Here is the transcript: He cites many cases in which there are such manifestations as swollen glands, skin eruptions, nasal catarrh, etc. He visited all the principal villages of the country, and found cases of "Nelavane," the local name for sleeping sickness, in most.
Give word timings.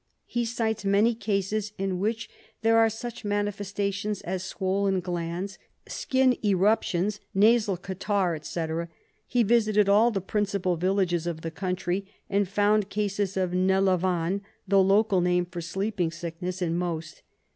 He 0.25 0.45
cites 0.45 0.83
many 0.83 1.13
cases 1.13 1.73
in 1.77 1.99
which 1.99 2.27
there 2.63 2.79
are 2.79 2.89
such 2.89 3.23
manifestations 3.23 4.21
as 4.21 4.43
swollen 4.43 4.99
glands, 4.99 5.59
skin 5.87 6.35
eruptions, 6.43 7.19
nasal 7.35 7.77
catarrh, 7.77 8.33
etc. 8.35 8.89
He 9.27 9.43
visited 9.43 9.87
all 9.87 10.09
the 10.09 10.19
principal 10.19 10.75
villages 10.75 11.27
of 11.27 11.41
the 11.41 11.51
country, 11.51 12.07
and 12.31 12.47
found 12.49 12.89
cases 12.89 13.37
of 13.37 13.51
"Nelavane," 13.53 14.41
the 14.67 14.81
local 14.81 15.21
name 15.21 15.45
for 15.45 15.61
sleeping 15.61 16.09
sickness, 16.09 16.63
in 16.63 16.75
most. 16.79 17.21